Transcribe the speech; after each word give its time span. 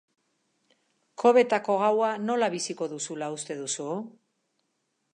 Kobetako 1.25 1.77
gaua 1.83 2.09
nola 2.31 2.51
biziko 2.57 2.91
duzula 2.97 3.31
uste 3.39 3.63
duzu? 3.65 3.89